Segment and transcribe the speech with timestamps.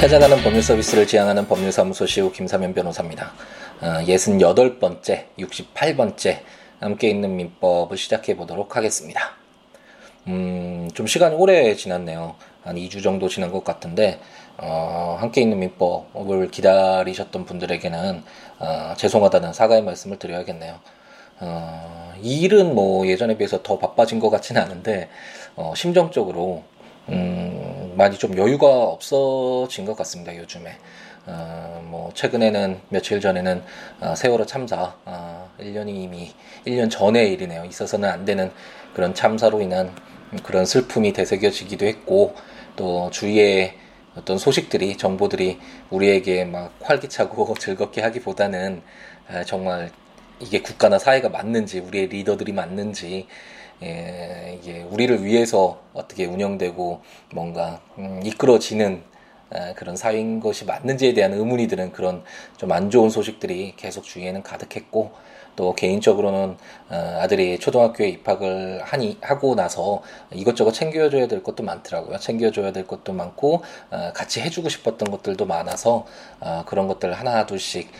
[0.00, 3.34] 찾아가는 법률 서비스를 지향하는 법률사무소 시우 김사면 변호사입니다.
[3.82, 6.38] 어, 68번째, 68번째
[6.80, 9.32] 함께 있는 민법을 시작해 보도록 하겠습니다.
[10.26, 12.34] 음, 좀 시간이 오래 지났네요.
[12.64, 14.18] 한 2주 정도 지난 것 같은데,
[14.56, 18.24] 어, 함께 있는 민법을 기다리셨던 분들에게는,
[18.58, 20.80] 어, 죄송하다는 사과의 말씀을 드려야겠네요.
[21.40, 25.10] 어, 이 일은 뭐 예전에 비해서 더 바빠진 것 같지는 않은데,
[25.56, 26.64] 어, 심정적으로,
[27.08, 30.76] 음, 많이 좀 여유가 없어진 것 같습니다, 요즘에.
[31.26, 33.62] 어, 뭐, 최근에는, 며칠 전에는,
[34.00, 36.32] 어, 세월호 참사, 어, 1년이 이미,
[36.64, 37.64] 1년 전의 일이네요.
[37.64, 38.50] 있어서는 안 되는
[38.94, 39.94] 그런 참사로 인한
[40.42, 42.34] 그런 슬픔이 되새겨지기도 했고,
[42.76, 43.74] 또 주위에
[44.16, 45.58] 어떤 소식들이, 정보들이
[45.90, 48.82] 우리에게 막 활기차고 즐겁게 하기보다는,
[49.28, 49.90] 아, 정말
[50.40, 53.26] 이게 국가나 사회가 맞는지, 우리의 리더들이 맞는지,
[53.82, 57.00] 예, 이게 우리를 위해서 어떻게 운영되고
[57.32, 59.02] 뭔가 음, 이끌어지는
[59.52, 62.22] 아, 그런 사회인 것이 맞는지에 대한 의문이 드는 그런
[62.56, 65.10] 좀 안 좋은 소식들이 계속 주위에는 가득했고
[65.56, 66.56] 또 개인적으로는
[66.90, 72.18] 어, 아들이 초등학교에 입학을 하니 하고 나서 이것저것 챙겨줘야 될 것도 많더라고요.
[72.18, 76.06] 챙겨줘야 될 것도 많고 어, 같이 해주고 싶었던 것들도 많아서
[76.40, 77.90] 어, 그런 것들 하나 둘씩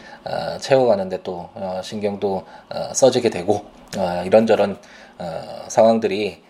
[0.61, 1.49] 채워가는데 또
[1.83, 2.45] 신경도
[2.93, 3.65] 써지게 되고
[4.27, 4.79] 이런저런
[5.69, 6.43] 상황들이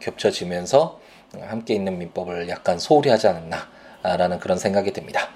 [0.00, 1.00] 겹쳐지면서
[1.40, 5.28] 함께 있는 민법을 약간 소홀히 하지 않았나라는 그런 생각이 듭니다.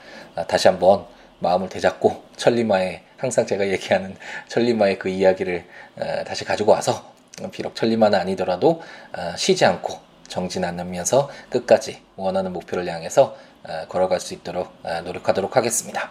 [0.47, 1.07] 다시 한번
[1.41, 4.17] 마음을 되잡고 천리마의 항상 제가 얘기하는
[4.49, 5.65] 천리마의 그 이야기를
[5.97, 7.13] 어, 다시 가지고 와서
[7.53, 8.83] 비록 천리마는 아니더라도
[9.17, 14.73] 어, 쉬지 않고 정진 않으면서 끝까지 원하는 목표를 향해서 어, 걸어갈 수 있도록
[15.05, 16.11] 노력하도록 하겠습니다.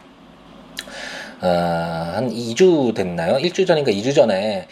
[1.39, 3.37] 한 2주 됐나요?
[3.37, 4.67] 1주 전인가 2주 전에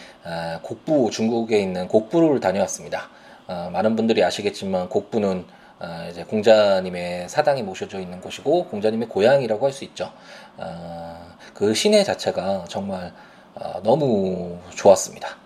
[0.62, 3.08] 곡부 중국에 있는 곡부를 다녀왔습니다.
[3.72, 5.44] 많은 분들이 아시겠지만 곡부는
[5.78, 10.10] 어, 이제 공자님의 사당이 모셔져 있는 곳이고 공자님의 고향이라고 할 수 있죠.
[10.56, 13.12] 어, 그 시내 자체가 정말
[13.54, 15.36] 어, 너무 좋았습니다.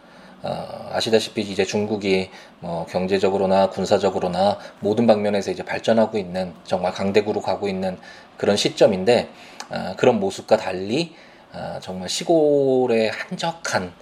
[0.43, 2.31] 어, 아시다시피 이제 중국이
[2.61, 7.99] 뭐 경제적으로나 군사적으로나 모든 방면에서 이제 발전하고 있는 정말 강대국으로 가고 있는
[8.37, 9.60] 그런 시점인데 어,
[9.97, 11.15] 그런 모습과 달리
[11.53, 13.93] 어, 정말 시골의 한적한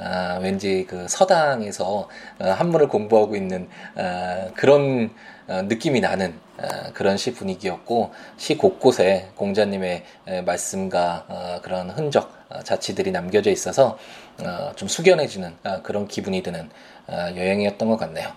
[0.00, 2.08] 아, 왠지 그 서당에서
[2.38, 5.10] 어, 한문을 공부하고 있는 아, 그런
[5.48, 12.32] 어, 느낌이 나는 아, 그런 시 분위기였고 시 곳곳에 공자님의 에, 말씀과 어, 그런 흔적
[12.48, 13.98] 어, 자취들이 남겨져 있어서
[14.40, 16.70] 어, 좀 숙연해지는 아, 그런 기분이 드는
[17.08, 18.28] 아, 여행이었던 것 같네요.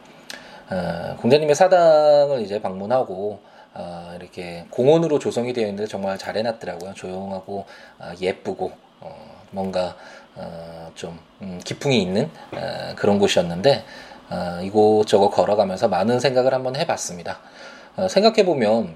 [0.72, 3.40] 어, 공자님의 사당을 이제 방문하고
[3.74, 6.94] 어, 이렇게 공원으로 조성이 되어 있는데 정말 잘 해놨더라고요.
[6.94, 7.66] 조용하고
[8.00, 9.16] 어, 예쁘고 어,
[9.52, 9.96] 뭔가
[10.36, 13.84] 어, 좀 음, 기풍이 있는 어, 그런 곳이었는데
[14.30, 17.40] 어, 이곳저곳 걸어가면서 많은 생각을 한번 해봤습니다.
[17.98, 18.96] 어, 생각해 보면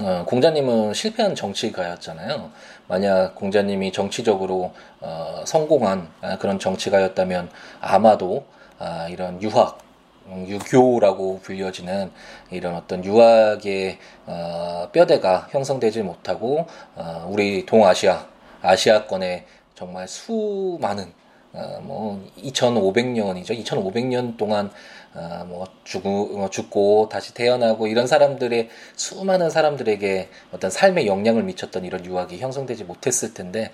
[0.00, 2.50] 어, 공자님은 실패한 정치가였잖아요.
[2.88, 7.50] 만약 공자님이 정치적으로 어, 성공한 어, 그런 정치가였다면
[7.80, 8.46] 아마도
[8.78, 9.91] 어, 이런 유학 음,
[10.28, 12.10] 유교라고 불려지는
[12.50, 18.26] 이런 어떤 유학의 어, 뼈대가 형성되지 못하고 어, 우리 동아시아
[18.62, 19.44] 아시아권의
[19.74, 21.12] 정말 수많은
[21.54, 23.50] 어, 뭐 2,500년이죠.
[23.62, 24.70] 2,500년 동안
[25.14, 31.84] 어, 뭐 죽고, 뭐 죽고 다시 태어나고 이런 사람들의 수많은 사람들에게 어떤 삶에 영향을 미쳤던
[31.84, 33.70] 이런 유학이 형성되지 못했을 텐데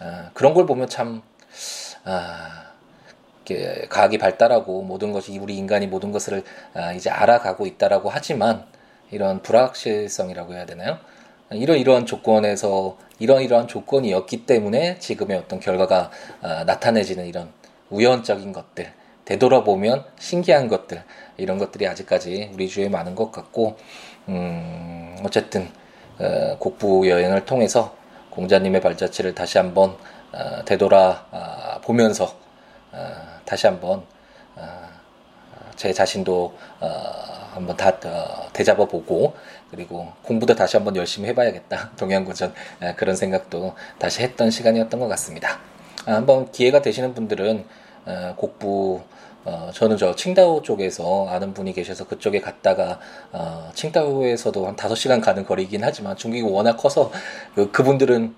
[0.00, 1.22] 어, 그런 걸 보면 참
[2.04, 2.71] 아,
[3.88, 6.42] 과학이 발달하고 모든 것이 우리 인간이 모든 것을
[6.74, 8.64] 아, 이제 알아가고 있다라고 하지만
[9.10, 10.98] 이런 불확실성이라고 해야 되나요?
[11.50, 16.10] 이런 이러한 조건에서 이런 이러한 조건이었기 때문에 지금의 어떤 결과가
[16.42, 17.52] 어, 나타내지는 이런
[17.90, 18.92] 우연적인 것들
[19.24, 21.02] 되돌아보면 신기한 것들
[21.36, 23.76] 이런 것들이 아직까지 우리 주위에 많은 것 같고
[24.28, 25.68] 음, 어쨌든
[26.18, 27.94] 어, 곡부 여행을 통해서
[28.30, 29.96] 공자님의 발자취를 다시 한번
[30.32, 32.51] 어, 되돌아 어, 보면서 어,
[33.44, 34.02] 다시 한번
[34.56, 34.88] 어,
[35.76, 36.88] 제 자신도 어,
[37.52, 39.34] 한번 다 어, 되잡아 보고
[39.70, 45.58] 그리고 공부도 다시 한번 열심히 해봐야겠다 동양고전 어, 그런 생각도 다시 했던 시간이었던 것 같습니다.
[46.06, 47.64] 아, 한번 기회가 되시는 분들은
[48.06, 49.02] 어, 곡부
[49.44, 53.00] 어, 저는 저 칭다오 쪽에서 아는 분이 계셔서 그쪽에 갔다가
[53.32, 57.10] 어, 칭다오에서도 한 5시간 가는 거리긴 하지만 중국이 워낙 커서
[57.54, 58.36] 그, 그분들은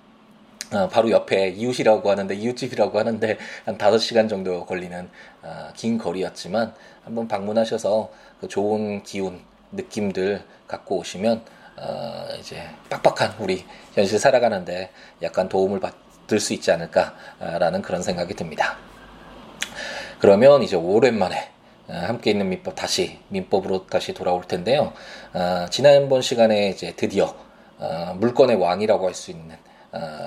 [0.75, 5.09] 어, 바로 옆에 이웃이라고 하는데 이웃집이라고 하는데 한 5시간 정도 걸리는
[5.43, 6.73] 어, 긴 거리였지만
[7.03, 8.11] 한번 방문하셔서
[8.41, 9.41] 그 좋은 기운
[9.71, 11.43] 느낌들 갖고 오시면
[11.77, 14.91] 어, 이제 빡빡한 우리 현실 살아가는데
[15.21, 18.77] 약간 도움을 받을 수 있지 않을까라는 그런 생각이 듭니다.
[20.19, 21.51] 그러면 이제 오랜만에
[21.87, 24.93] 어, 함께 있는 민법 다시 민법으로 다시 돌아올 텐데요.
[25.33, 27.35] 어, 지난번 시간에 이제 드디어
[27.77, 29.64] 어, 물건의 왕이라고 할 수 있는 어,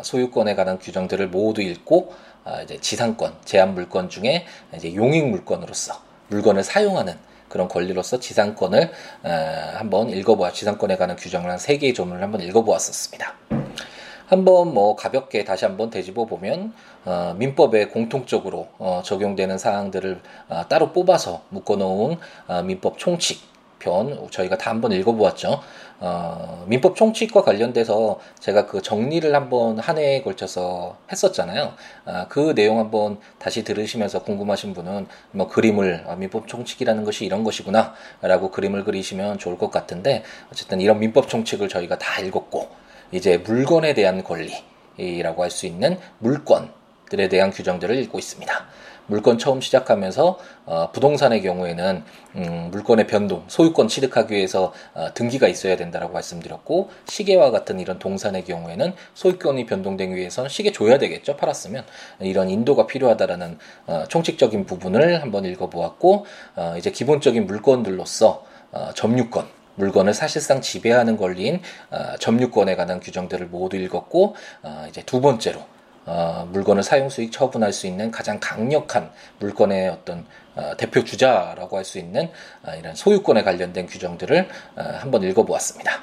[0.02, 2.12] 소유권에 관한 규정들을 모두 읽고
[2.44, 7.14] 어, 이제 지상권, 제한 물건 중에 이제 용익 물건으로서 물건을 사용하는
[7.48, 8.90] 그런 권리로서 지상권을
[9.24, 9.30] 어,
[9.74, 13.34] 한번 읽어보아 지상권에 관한 규정을 한 세 개의 조문을 한번 읽어보았었습니다.
[14.26, 16.74] 한번 뭐 가볍게 다시 한번 되짚어 보면
[17.06, 22.18] 어, 민법에 공통적으로 어, 적용되는 사항들을 어, 따로 뽑아서 묶어놓은
[22.48, 23.40] 어, 민법 총칙
[23.78, 25.60] 편 저희가 다 한번 읽어보았죠.
[26.00, 31.72] 어, 민법 총칙과 관련돼서 제가 그 정리를 한번 한 해에 걸쳐서 했었잖아요.
[32.04, 37.42] 아, 그 내용 한번 다시 들으시면서 궁금하신 분은 뭐 그림을 아, 민법 총칙이라는 것이 이런
[37.42, 40.22] 것이구나라고 그림을 그리시면 좋을 것 같은데
[40.52, 42.68] 어쨌든 이런 민법 총칙을 저희가 다 읽었고
[43.12, 48.66] 이제 물건에 대한 권리라고 할 수 있는 물권들에 대한 규정들을 읽고 있습니다.
[49.08, 52.04] 물건 처음 시작하면서 어, 부동산의 경우에는
[52.36, 58.44] 음, 물건의 변동, 소유권 취득하기 위해서 어, 등기가 있어야 된다라고 말씀드렸고 시계와 같은 이런 동산의
[58.44, 61.84] 경우에는 소유권이 변동되기 위해서는 시계 줘야 되겠죠 팔았으면.
[62.20, 66.26] 이런 인도가 필요하다라는 어, 총칙적인 부분을 한번 읽어보았고
[66.56, 69.46] 어, 이제 기본적인 물건들로서 어, 점유권
[69.76, 75.60] 물건을 사실상 지배하는 권리인 어, 점유권에 관한 규정들을 모두 읽었고 어, 이제 두 번째로
[76.08, 79.10] 어, 물건을 사용 수익 처분할 수 있는 가장 강력한
[79.40, 80.24] 물건의 어떤
[80.56, 82.30] 어, 대표 주자라고 할 수 있는
[82.62, 86.00] 어, 이런 소유권에 관련된 규정들을 어, 한번 읽어보았습니다.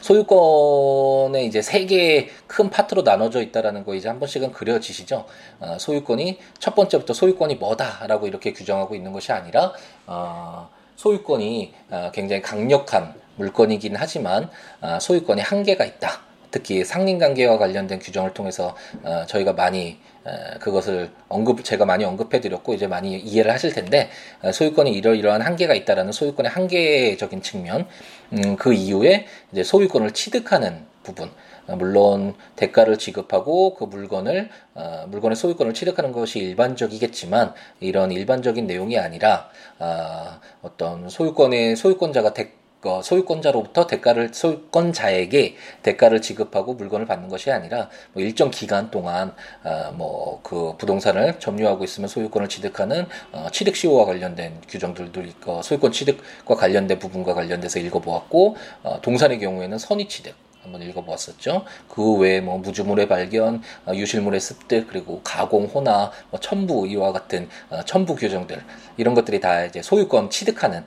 [0.00, 5.26] 소유권에 이제 세 개의 큰 파트로 나눠져 있다라는 거 이제 한 번씩은 그려지시죠.
[5.60, 9.74] 어, 소유권이 첫 번째부터 소유권이 뭐다라고 이렇게 규정하고 있는 것이 아니라
[10.06, 14.48] 어, 소유권이 어, 굉장히 강력한 물건이긴 하지만
[14.80, 16.25] 어, 소유권이 한계가 있다.
[16.56, 22.72] 특히 상린관계와 관련된 규정을 통해서 어, 저희가 많이 어, 그것을 언급 제가 많이 언급해 드렸고
[22.72, 24.08] 이제 많이 이해를 하실 텐데
[24.40, 27.86] 어, 소유권이 이러이러한 한계가 있다라는 소유권의 한계적인 측면
[28.32, 31.30] 음, 그 이후에 이제 소유권을 취득하는 부분
[31.66, 38.98] 어, 물론 대가를 지급하고 그 물건을 어, 물건의 소유권을 취득하는 것이 일반적이겠지만 이런 일반적인 내용이
[38.98, 42.65] 아니라 어, 어떤 소유권의 소유권자가 대, 어,
[43.02, 49.34] 소유권자로부터 대가를 소유권자에게 대가를 지급하고 물건을 받는 것이 아니라 뭐 일정 기간 동안
[49.64, 56.54] 어, 뭐그 부동산을 점유하고 있으면 소유권을 취득하는 어, 취득 시효와 관련된 규정들도 있고 소유권 취득과
[56.54, 60.34] 관련된 부분과 관련돼서 읽어보았고 어, 동산의 경우에는 선의 취득
[60.66, 61.64] 한번 읽어보았었죠.
[61.88, 67.48] 그 외에 뭐 무주물의 발견, 어, 유실물의 습득, 그리고 가공, 혼화, 뭐 첨부 이와 같은
[67.70, 68.62] 어, 첨부 규정들
[68.96, 70.84] 이런 것들이 다 이제 소유권 취득하는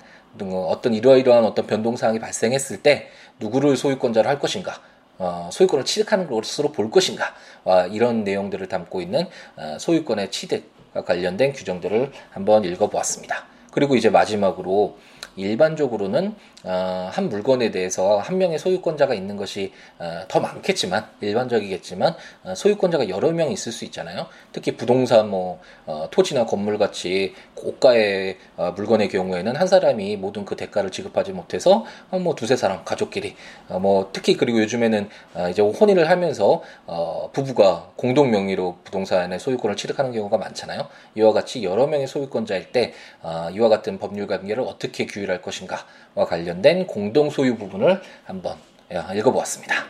[0.68, 3.10] 어떤 이러이러한 어떤 변동 사항이 발생했을 때
[3.40, 4.82] 누구를 소유권자로 할 것인가,
[5.18, 7.34] 어, 소유권을 취득하는 것으로 볼 것인가,
[7.64, 9.28] 와 이런 내용들을 담고 있는
[9.58, 13.46] 어, 소유권의 취득과 관련된 규정들을 한번 읽어보았습니다.
[13.72, 14.98] 그리고 이제 마지막으로
[15.40, 22.56] 일반적으로는 어, 한 물건에 대해서 한 명의 소유권자가 있는 것이 어, 더 많겠지만 일반적이겠지만 어,
[22.56, 24.28] 소유권자가 여러 명 있을 수 있잖아요.
[24.52, 30.58] 특히 부동산 뭐 어, 토지나 건물 같이 고가의 어, 물건의 경우에는 한 사람이 모든 그
[30.58, 33.36] 대가를 지급하지 못해서 어, 뭐 두세 사람 가족끼리
[33.70, 39.78] 어, 뭐 특히 그리고 요즘에는 어, 이제 혼인을 하면서 어, 부부가 공동 명의로 부동산의 소유권을
[39.78, 40.88] 취득하는 경우가 많잖아요.
[41.16, 46.26] 이와 같이 여러 명의 소유권자일 때 어, 이와 같은 법률 관계를 어떻게 규율 할 것인가와
[46.28, 48.58] 관련 관련된 공동 소유 부분을 한번
[48.92, 49.86] 예, 읽어보았습니다.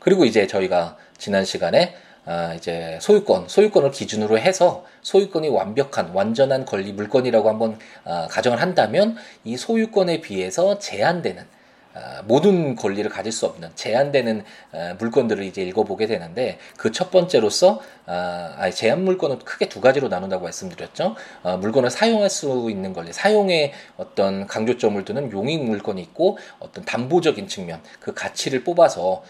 [0.00, 1.94] 그리고 이제 저희가 지난 시간에
[2.26, 9.16] 아, 이제 소유권, 소유권을 기준으로 해서 소유권이 완벽한, 완전한 권리 물건이라고 한번 아, 가정을 한다면
[9.44, 11.46] 이 소유권에 비해서 제한되는 아,
[12.24, 18.70] 모든 권리를 가질 수 없는 제한되는 아, 물건들을 이제 읽어보게 되는데 그 첫 번째로서 아,
[18.72, 21.16] 제한 물건은 크게 두 가지로 나눈다고 말씀드렸죠.
[21.60, 27.82] 물건을 사용할 수 있는 권리, 사용에 어떤 강조점을 두는 용익 물건이 있고 어떤 담보적인 측면,
[28.00, 29.24] 그 가치를 뽑아서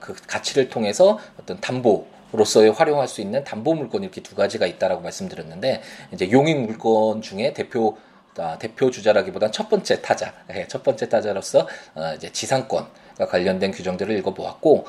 [0.00, 5.02] 그 가치를 통해서 어떤 담보 로서의 활용할 수 있는 담보 물건 이렇게 두 가지가 있다라고
[5.02, 5.82] 말씀드렸는데
[6.12, 8.11] 이제 용익 물건 중에 대표 아,
[8.58, 14.86] 대표 주자라기보단 첫 번째 타자, 예, 첫 번째 타자로서 어, 이제 지상권과 관련된 규정들을 읽어보았고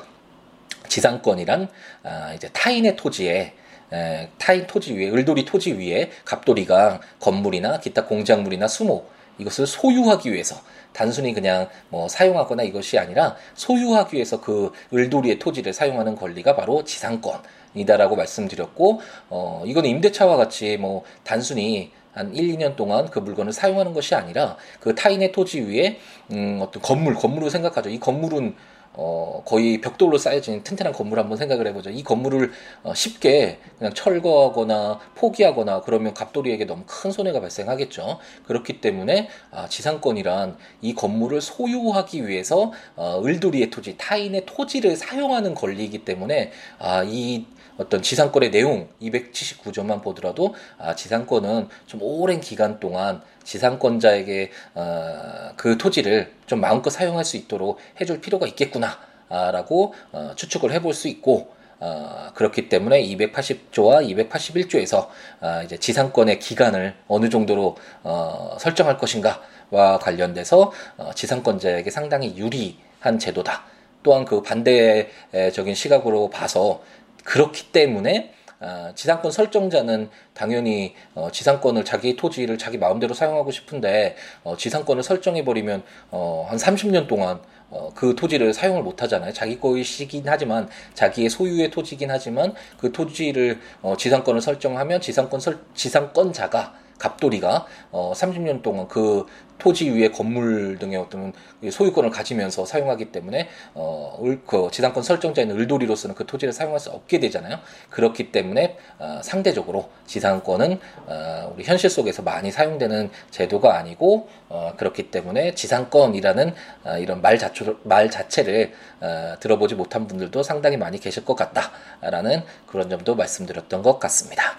[0.88, 1.68] 지상권이란
[2.02, 3.54] 아, 이제 타인의 토지에
[3.92, 10.56] 에, 타인 토지 위에 을돌이 토지 위에 갑돌이가 건물이나 기타 공작물이나 수목 이것을 소유하기 위해서
[10.92, 18.14] 단순히 그냥 뭐 사용하거나 이것이 아니라 소유하기 위해서 그 을돌이의 토지를 사용하는 권리가 바로 지상권이다라고
[18.16, 24.14] 말씀드렸고 어 이건 임대차와 같이 뭐 단순히 한 1, 2년 동안 그 물건을 사용하는 것이
[24.14, 25.98] 아니라 그 타인의 토지 위에
[26.30, 27.90] 음, 어떤 건물, 건물로 생각하죠.
[27.90, 28.54] 이 건물은
[28.96, 31.90] 어, 거의 벽돌로 쌓여진 튼튼한 건물 한번 생각을 해보죠.
[31.90, 32.52] 이 건물을
[32.84, 38.18] 어, 쉽게 그냥 철거하거나 포기하거나 그러면 갑돌이에게 너무 큰 손해가 발생하겠죠.
[38.46, 46.04] 그렇기 때문에 아, 지상권이란 이 건물을 소유하기 위해서 어, 을돌이의 토지, 타인의 토지를 사용하는 권리이기
[46.04, 54.50] 때문에 아, 이 어떤 지상권의 내용 279조만 보더라도 아, 지상권은 좀 오랜 기간 동안 지상권자에게
[54.74, 61.08] 어, 그 토지를 좀 마음껏 사용할 수 있도록 해줄 필요가 있겠구나라고 어, 추측을 해볼 수
[61.08, 65.08] 있고 어, 그렇기 때문에 280조와 281조에서
[65.40, 73.64] 어, 이제 지상권의 기간을 어느 정도로 어, 설정할 것인가와 관련돼서 어, 지상권자에게 상당히 유리한 제도다.
[74.02, 76.82] 또한 그 반대적인 시각으로 봐서
[77.24, 84.56] 그렇기 때문에 어, 지상권 설정자는 당연히 어, 지상권을 자기 토지를 자기 마음대로 사용하고 싶은데 어,
[84.56, 89.32] 지상권을 설정해 버리면 어, 한 30년 동안 어, 그 토지를 사용을 못 하잖아요.
[89.32, 96.84] 자기 것이긴 하지만 자기의 소유의 토지긴 하지만 그 토지를 어, 지상권을 설정하면 지상권 설 지상권자가
[96.98, 99.26] 갑돌이가 어 30년 동안 그
[99.58, 101.32] 토지 위에 건물 등의 어떤
[101.68, 107.58] 소유권을 가지면서 사용하기 때문에 어그 지상권 설정자인 을돌이로서는 그 토지를 사용할 수 없게 되잖아요.
[107.90, 115.10] 그렇기 때문에 어, 상대적으로 지상권은 어, 우리 현실 속에서 많이 사용되는 제도가 아니고 어, 그렇기
[115.10, 121.24] 때문에 지상권이라는 어, 이런 말 자체 말 자체를 어, 들어보지 못한 분들도 상당히 많이 계실
[121.24, 124.58] 것 같다라는 그런 점도 말씀드렸던 것 같습니다.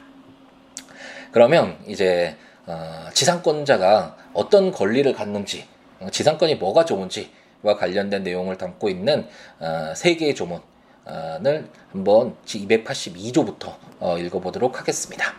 [1.31, 2.54] 그러면 이제 어,
[3.13, 5.65] 지상권자가 어떤 권리를 갖는지,
[5.99, 9.27] 어, 지상권이 뭐가 좋은지와 관련된 내용을 담고 있는
[9.59, 10.61] 어, 세 개의 조문을
[11.91, 15.33] 한번 제 282조부터 어, 읽어보도록 하겠습니다.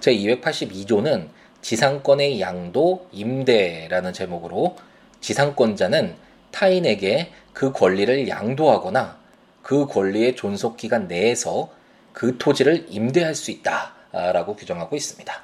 [0.00, 1.28] 제 282조는
[1.62, 4.76] 지상권의 양도 임대라는 제목으로
[5.20, 6.16] 지상권자는
[6.50, 9.18] 타인에게 그 권리를 양도하거나
[9.62, 11.70] 그 권리의 존속 기간 내에서
[12.12, 13.94] 그 토지를 임대할 수 있다.
[14.12, 15.42] 라고 규정하고 있습니다.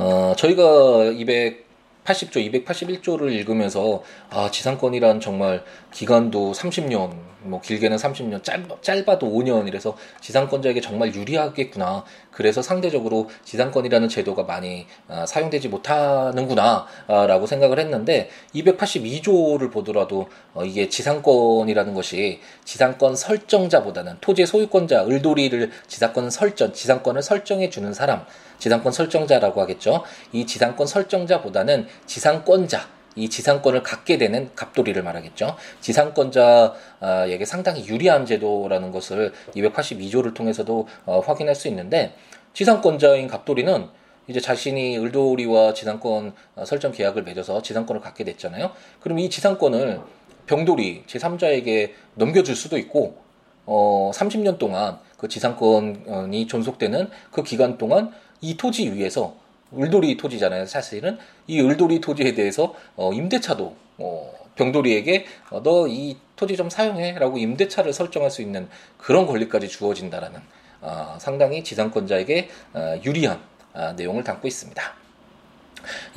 [0.00, 9.28] 어, 저희가 280조, 281조를 읽으면서 아, 지상권이란 정말 기간도 30년, 뭐 길게는 30년, 짧, 짧아도
[9.28, 12.04] 5년 이래서 지상권자에게 정말 유리하겠구나.
[12.30, 21.94] 그래서 상대적으로 지상권이라는 제도가 많이 아, 사용되지 못하는구나라고 생각을 했는데 282조를 보더라도 어, 이게 지상권이라는
[21.94, 28.24] 것이 지상권 설정자보다는 토지 소유권자 을돌이를 지상권 설정, 지상권을 설정해 주는 사람,
[28.58, 30.02] 지상권 설정자라고 하겠죠.
[30.32, 35.56] 이 지상권 설정자보다는 지상권자 이 지상권을 갖게 되는 갑돌이를 말하겠죠.
[35.80, 42.14] 지상권자에게 상당히 유리한 제도라는 것을 282조를 통해서도 어, 확인할 수 있는데
[42.52, 43.88] 지상권자인 갑돌이는
[44.28, 48.70] 이제 자신이 을돌이와 지상권 어, 설정 계약을 맺어서 지상권을 갖게 됐잖아요.
[49.00, 50.00] 그럼 이 지상권을
[50.46, 53.18] 병돌이 제3자에게 넘겨줄 수도 있고
[53.66, 59.34] 어 30년 동안 그 지상권이 존속되는 그 기간 동안 이 토지 위에서
[59.76, 60.66] 을돌이 토지잖아요.
[60.66, 67.92] 사실은 이 을돌이 토지에 대해서 어, 임대차도 어, 병돌이에게 어, 너이 토지 좀 사용해라고 임대차를
[67.92, 70.40] 설정할 수 있는 그런 권리까지 주어진다라는
[70.80, 73.40] 어, 상당히 지상권자에게 어, 유리한
[73.74, 74.82] 어, 내용을 담고 있습니다.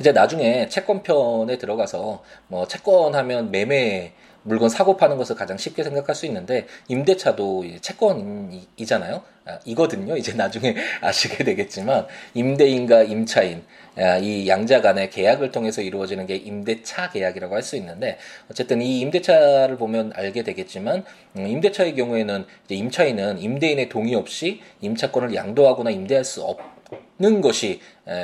[0.00, 4.12] 이제 나중에 채권편에 들어가서 뭐 채권하면 매매
[4.44, 9.22] 물건 사고 파는 것을 가장 쉽게 생각할 수 있는데 임대차도 채권이잖아요.
[9.44, 10.16] 아, 이거든요.
[10.16, 13.64] 이제 나중에 아시게 되겠지만 임대인과 임차인
[13.96, 18.18] 아, 이 양자 간의 계약을 통해서 이루어지는 게 임대차 계약이라고 할 수 있는데
[18.50, 21.04] 어쨌든 이 임대차를 보면 알게 되겠지만
[21.36, 27.80] 음, 임대차의 경우에는 임차인은 임대인의 동의 없이 임차권을 양도하거나 임대할 수 없는 것이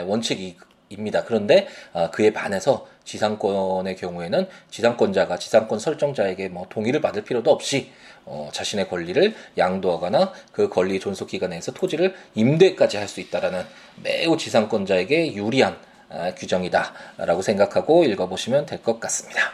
[0.06, 0.56] 원칙이
[0.90, 1.24] 입니다.
[1.24, 7.90] 그런데 어, 그에 반해서 지상권의 경우에는 지상권자가 지상권 설정자에게 뭐 동의를 받을 필요도 없이
[8.26, 13.64] 어, 자신의 권리를 양도하거나 그 권리 존속 기간에서 토지를 임대까지 할 수 있다라는
[14.02, 15.78] 매우 지상권자에게 유리한
[16.10, 19.52] 아, 규정이다라고 생각하고 읽어보시면 될 것 같습니다.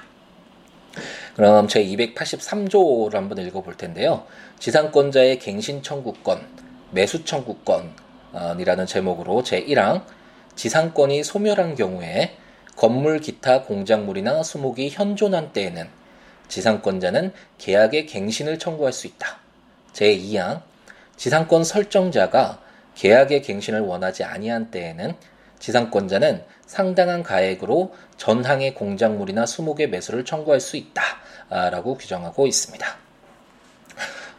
[1.36, 4.26] 그럼 제 283조를 한번 읽어볼 텐데요.
[4.58, 6.40] 지상권자의 갱신 청구권,
[6.90, 10.04] 매수 청구권이라는 제목으로 제 1항
[10.56, 12.36] 지상권이 소멸한 경우에
[12.76, 15.88] 건물 기타 공작물이나 수목이 현존한 때에는
[16.48, 19.38] 지상권자는 계약의 갱신을 청구할 수 있다.
[19.92, 20.62] 제2항
[21.16, 22.60] 지상권 설정자가
[22.94, 25.14] 계약의 갱신을 원하지 아니한 때에는
[25.58, 32.86] 지상권자는 상당한 가액으로 전항의 공작물이나 수목의 매수를 청구할 수 있다라고 규정하고 있습니다.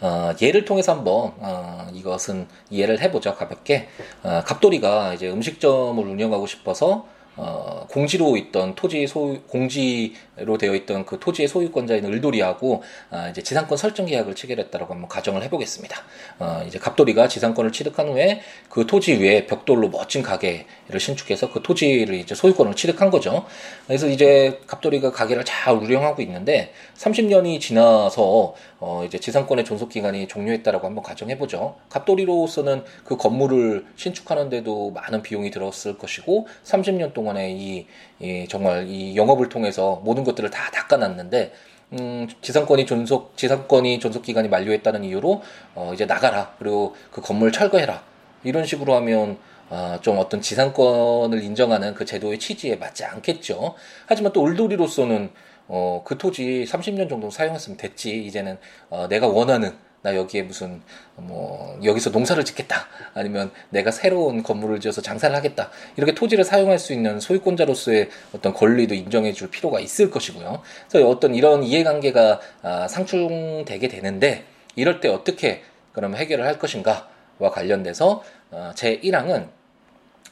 [0.01, 3.87] 어, 예를 통해서 한번 어, 이것은 이해를 해보죠 가볍게
[4.23, 11.19] 어, 갑돌이가 이제 음식점을 운영하고 싶어서 어, 공지로 있던 토지 소유, 공지로 되어 있던 그
[11.19, 16.01] 토지의 소유권자인 을돌이하고 아, 이제 지상권 설정 계약을 체결했다라고 한번 가정을 해보겠습니다.
[16.39, 22.15] 어, 이제 갑돌이가 지상권을 취득한 후에 그 토지 위에 벽돌로 멋진 가게를 신축해서 그 토지를
[22.15, 23.45] 이제 소유권을 취득한 거죠.
[23.87, 30.85] 그래서 이제 갑돌이가 가게를 잘 운영하고 있는데 30년이 지나서 어, 이제 지상권의 존속 기간이 종료했다라고
[30.85, 31.75] 한번 가정해 보죠.
[31.89, 37.87] 갑돌이로서는 그 건물을 신축하는데도 많은 비용이 들었을 것이고 30년 동안에 이,
[38.19, 41.53] 이 정말 이 영업을 통해서 모든 것들을 다 닦아놨는데
[41.93, 45.41] 음, 지상권이 존속 지상권이 존속 기간이 만료했다는 이유로
[45.75, 48.03] 어, 이제 나가라 그리고 그 건물 철거해라
[48.43, 49.37] 이런 식으로 하면
[49.69, 53.75] 어, 좀 어떤 지상권을 인정하는 그 제도의 취지에 맞지 않겠죠.
[54.05, 55.31] 하지만 또 울돌이로서는
[55.67, 58.23] 어, 그 토지 30년 정도 사용했으면 됐지.
[58.25, 58.57] 이제는
[58.89, 59.73] 어, 내가 원하는
[60.05, 60.83] 나 여기에 무슨
[61.15, 62.87] 뭐 여기서 농사를 짓겠다.
[63.15, 65.71] 아니면 내가 새로운 건물을 지어서 장사를 하겠다.
[65.97, 70.61] 이렇게 토지를 사용할 수 있는 소유권자로서의 어떤 권리도 인정해 줄 필요가 있을 것이고요.
[70.89, 74.43] 그래서 어떤 이런 이해관계가 아, 상충되게 되는데
[74.75, 79.47] 이럴 때 어떻게 그럼 해결을 할 것인가와 관련돼서 어, 제 1항은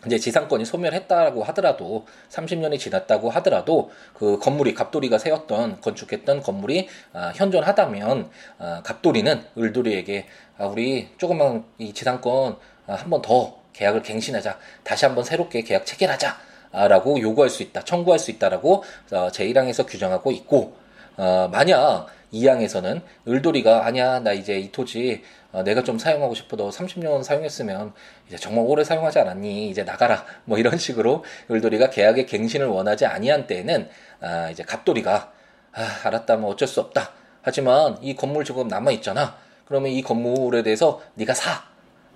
[0.06, 8.30] 이제 지상권이 소멸했다고 하더라도 30년이 지났다고 하더라도 그 건물이 갑돌이가 세웠던 건축했던 건물이 아, 현존하다면
[8.60, 12.58] 아, 갑돌이는 을돌이에게 아, 우리 조금만 이 지상권
[12.88, 14.60] 아, 한번 더 계약을 갱신하자.
[14.84, 16.54] 다시 한번 새롭게 계약 체결하자.
[16.74, 20.76] 라고 요구할 수 있다 청구할 수 있다라고 어, 제1항에서 규정하고 있고
[21.18, 25.24] 어, 만약 2항에서는 을돌이가 아니야 나 이제 이 토지
[25.54, 27.94] 어, 내가 좀 사용하고 싶어도 30년 사용했으면
[28.28, 29.70] 이제 정말 오래 사용하지 않았니?
[29.70, 30.26] 이제 나가라.
[30.46, 33.88] 뭐 이런 식으로 을돌이가 계약의 갱신을 원하지 아니한 때에는
[34.22, 35.32] 아, 이제 갑돌이가
[35.74, 37.12] 아, 알았다 뭐 어쩔 수 없다.
[37.44, 39.38] 하지만 이 건물 지금 남아 있잖아.
[39.66, 41.64] 그러면 이 건물에 대해서 네가 사!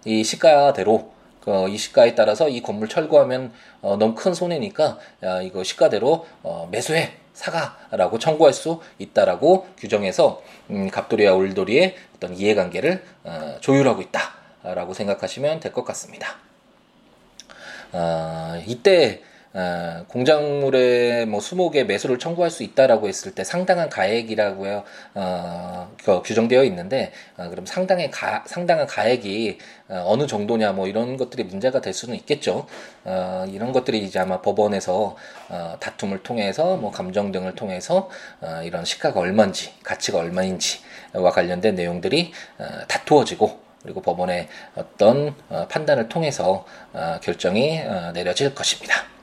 [0.03, 1.11] 이 시가대로.
[1.45, 6.67] 어, 이 시가에 따라서 이 건물 철거하면 어, 너무 큰 손해니까 야, 이거 시가대로 어,
[6.71, 10.41] 매수해 사과라고 청구할 수 있다라고 규정해서
[10.71, 16.35] 음, 갑돌이와 울돌이의 어떤 이해관계를 어, 조율하고 있다라고 생각하시면 될 것 같습니다.
[17.93, 19.21] 어, 이때
[19.57, 24.83] 어, 공작물의 뭐 수목에 매수를 청구할 수 있다라고 했을 때 상당한 가액이라고요
[25.15, 29.57] 어, 그 규정되어 있는데 어, 그럼 상당의 가, 상당한 가액이
[29.89, 32.67] 어, 어느 정도냐 뭐 이런 것들이 문제가 될 수는 있겠죠.
[33.03, 35.15] 어, 이런 것들이 이제 아마 법원에서
[35.49, 42.31] 어, 다툼을 통해서 뭐 감정 등을 통해서 어, 이런 시가가 얼마인지 가치가 얼마인지와 관련된 내용들이
[42.59, 49.16] 어, 다투어지고 그리고 법원의 어떤 어, 판단을 통해서 어, 결정이 어, 내려질 것입니다.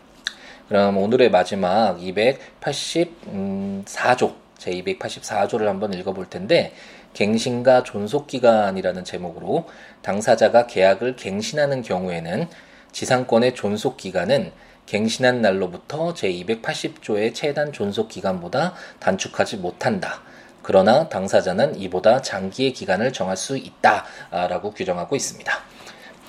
[0.68, 6.72] 그럼 오늘의 마지막 284조, 제 284조를 한번 읽어볼 텐데,
[7.12, 9.66] 갱신과 존속기간이라는 제목으로
[10.02, 12.48] 당사자가 계약을 갱신하는 경우에는
[12.92, 14.52] 지상권의 존속기간은
[14.86, 20.22] 갱신한 날로부터 제 280조의 최단 존속기간보다 단축하지 못한다.
[20.62, 25.52] 그러나 당사자는 이보다 장기의 기간을 정할 수 있다 라고 규정하고 있습니다.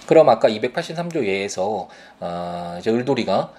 [0.06, 1.88] 그럼 아까 283조 예에서
[2.20, 3.54] 어, 이제 을돌이가 어,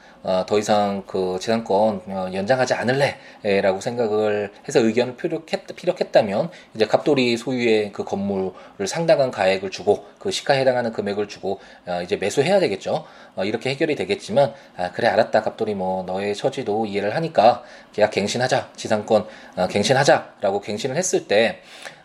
[0.47, 7.37] 더 이상 그 지상권 어, 연장하지 않을래라고 생각을 해서 의견을 피력했, 피력했 다면 이제 갑돌이
[7.37, 13.05] 소유의 그 건물을 상당한 가액을 주고 그 시가에 해당하는 금액을 주고 어, 이제 매수해야 되겠죠.
[13.37, 17.63] 어, 이렇게 해결이 되겠지만 아, 그래 알았다 갑돌이 뭐 너의 처지도 이해를 하니까
[17.93, 21.61] 계약 갱신하자 지상권 어, 갱신하자라고 갱신을 했을 때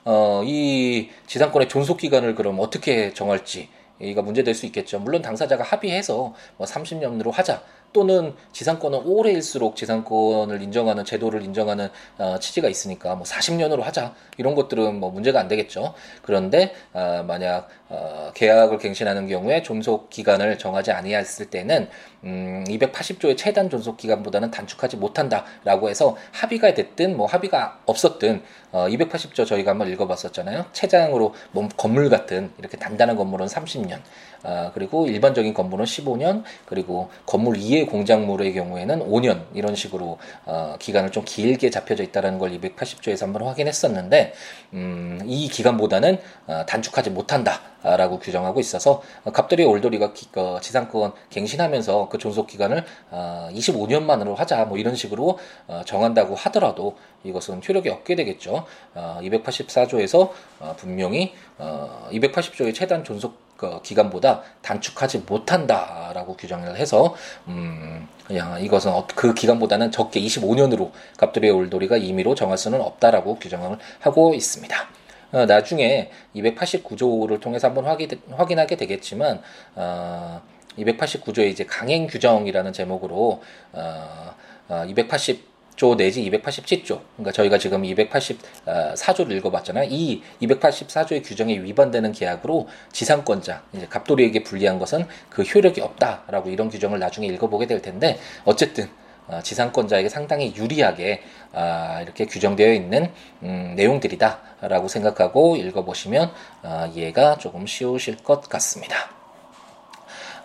[0.05, 4.99] 어, 이 지상권의 존속 기간을 그럼 어떻게 정할지 이가 문제될 수 있겠죠.
[4.99, 7.62] 물론 당사자가 합의해서 뭐 30년으로 하자.
[7.93, 14.99] 또는 지상권은 오래일수록 지상권을 인정하는 제도를 인정하는 어, 취지가 있으니까 뭐 40년으로 하자 이런 것들은
[14.99, 15.93] 뭐 문제가 안 되겠죠.
[16.21, 21.89] 그런데 어, 만약 어, 계약을 갱신하는 경우에 존속 기간을 정하지 아니했을 때는
[22.23, 29.45] 음, 280조의 최단 존속 기간보다는 단축하지 못한다라고 해서 합의가 됐든 뭐 합의가 없었든 어, 280조
[29.45, 30.65] 저희가 한번 읽어봤었잖아요.
[30.71, 33.99] 최장으로 뭐 건물 같은 이렇게 단단한 건물은 30년.
[34.43, 41.12] 아, 그리고 일반적인 건물은 15년, 그리고 건물 이외 공작물의 경우에는 5년 이런 식으로 어, 기간을
[41.12, 44.34] 좀 길게 잡혀져 있다는 걸 280조에서 한번 확인했었는데
[44.73, 51.13] 음, 이 기간보다는 어, 단축하지 못한다 라고 규정하고 있어서 어, 갑돌이 올돌이가 기, 어, 지상권
[51.30, 57.89] 갱신하면서 그 존속 기간을 어, 25년만으로 하자 뭐 이런 식으로 어, 정한다고 하더라도 이것은 효력이
[57.89, 58.65] 없게 되겠죠.
[58.94, 67.13] 어, 284조에서 어, 분명히 어, 280조의 최단 존속 그 기간보다 단축하지 못한다라고 규정을 해서
[67.48, 73.78] 음 그냥 이것은 어, 그 기간보다는 적게 25년으로 갑돌이의 올돌이가 임의로 정할 수는 없다라고 규정을
[74.00, 75.00] 하고 있습니다.
[75.32, 79.41] 어, 나중에 289조를 통해서 한번 확인, 확인하게 되겠지만
[79.76, 80.41] 어,
[80.78, 83.41] 289조의 이제 강행 규정이라는 제목으로
[83.74, 84.36] 어,
[84.70, 87.02] 어, 280 조 내지 287조.
[87.15, 89.88] 그러니까 저희가 지금 284조를 읽어봤잖아요.
[89.89, 97.00] 이 284조의 규정에 위반되는 계약으로 지상권자, 이제 갑돌이에게 불리한 것은 그 효력이 없다라고 이런 규정을
[97.00, 99.00] 나중에 읽어보게 될 텐데 어쨌든 어,
[99.41, 103.12] 지상권자에게 상당히 유리하게 아, 이렇게 규정되어 있는
[103.44, 106.32] 음, 내용들이다라고 생각하고 읽어보시면
[106.63, 108.96] 아, 이해가 조금 쉬우실 것 같습니다.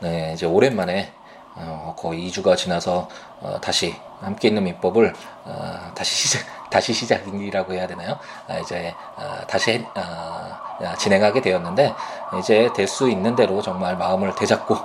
[0.00, 1.10] 네, 이제 오랜만에
[1.54, 3.08] 어, 거의 2주가 지나서
[3.40, 8.18] 어, 다시 함께 있는 민법을 어, 다시 시작 다시 시작이라고 해야 되나요?
[8.46, 11.94] 아, 이제 어, 다시 어, 진행하게 되었는데
[12.38, 14.76] 이제 될 수 있는 대로 정말 마음을 되잡고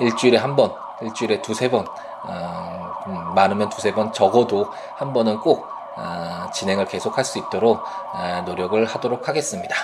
[0.00, 1.86] 일주일에 한 번, 일주일에 두세 번,
[2.24, 2.67] 어,
[3.08, 5.66] 음, 많으면 두세 번, 적어도 한 번은 꼭
[5.96, 7.80] 어, 진행을 계속할 수 있도록
[8.12, 9.74] 어, 노력을 하도록 하겠습니다.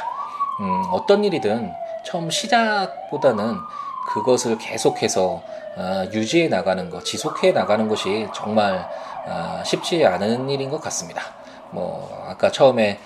[0.61, 1.73] 음, 어떤 일이든
[2.05, 3.57] 처음 시작보다는
[4.13, 5.43] 그것을 계속해서
[5.77, 8.89] 어, 유지해 나가는 것, 지속해 나가는 것이 정말
[9.27, 11.23] 어, 쉽지 않은 일인 것 같습니다.
[11.71, 13.01] 뭐 아까 처음에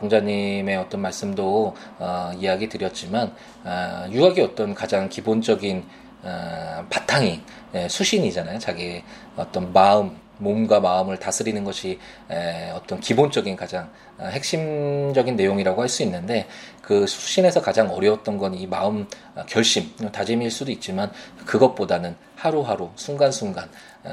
[0.00, 5.86] 공자님의 어떤 말씀도 어, 이야기 드렸지만 어, 유학의 어떤 가장 기본적인
[6.28, 7.40] 어, 바탕이
[7.74, 8.58] 예, 수신이잖아요.
[8.58, 9.02] 자기
[9.36, 11.98] 어떤 마음, 몸과 마음을 다스리는 것이
[12.30, 16.46] 에, 어떤 기본적인 가장 어, 핵심적인 내용이라고 할 수 있는데
[16.82, 21.10] 그 수신에서 가장 어려웠던 건 이 마음 어, 결심, 다짐일 수도 있지만
[21.46, 23.68] 그것보다는 하루하루 순간순간
[24.04, 24.10] 어,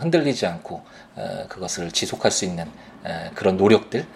[0.00, 0.82] 흔들리지 않고
[1.16, 2.66] 어, 그것을 지속할 수 있는
[3.04, 4.06] 어, 그런 노력들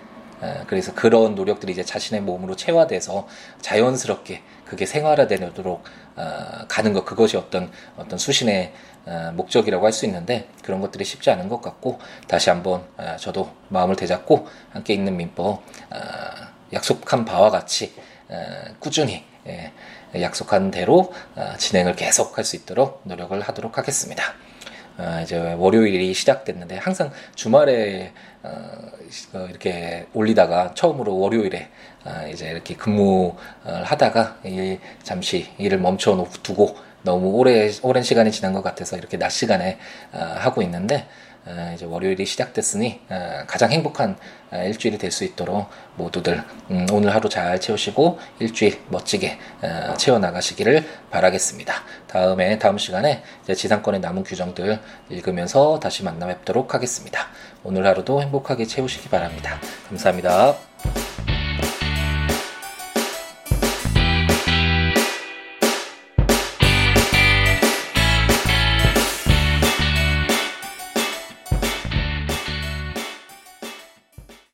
[0.66, 3.28] 그래서 그런 노력들이 이제 자신의 몸으로 체화돼서
[3.60, 5.82] 자연스럽게 그게 생활화되도록
[6.68, 8.72] 가는 것 그것이 어떤 어떤 수신의
[9.34, 12.84] 목적이라고 할 수 있는데 그런 것들이 쉽지 않은 것 같고 다시 한번
[13.18, 15.62] 저도 마음을 되잡고 함께 있는 민법
[16.72, 17.92] 약속한 바와 같이
[18.78, 19.72] 꾸준히 예,
[20.20, 21.12] 약속한 대로
[21.58, 24.22] 진행을 계속할 수 있도록 노력을 하도록 하겠습니다.
[25.00, 28.90] 어, 이제 월요일이 시작됐는데 항상 주말에 어, 어,
[29.48, 31.68] 이렇게 올리다가 처음으로 월요일에
[32.04, 33.34] 어, 이제 이렇게 근무를
[33.84, 39.30] 하다가 일, 잠시 일을 멈춰 두고 너무 오래 오랜 시간이 지난 것 같아서 이렇게 낮
[39.30, 39.78] 시간에
[40.12, 41.29] 어, 하고 있는데 어,
[41.74, 44.16] 이제 월요일이 시작됐으니 어, 가장 행복한
[44.50, 49.38] 어, 일주일이 될 수 있도록 모두들 음, 오늘 하루 잘 채우시고 일주일 멋지게
[49.98, 51.74] 채워 나가시기를 바라겠습니다.
[52.06, 57.26] 다음에 다음 시간에 지상권의 남은 규정들 읽으면서 다시 만나 뵙도록 하겠습니다.
[57.64, 59.58] 오늘 하루도 행복하게 채우시기 바랍니다.
[59.88, 61.09] 감사합니다.